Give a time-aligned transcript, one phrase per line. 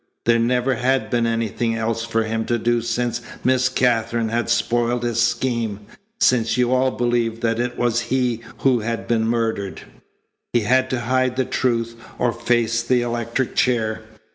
[0.25, 5.03] There never had been anything else for him to do since Miss Katherine had spoiled
[5.03, 5.81] his scheme,
[6.19, 9.83] since you all believed that it was he who had been murdered.
[10.53, 14.01] He had to hide the truth or face the electric chair.